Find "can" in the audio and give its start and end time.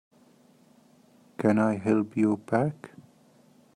1.37-1.59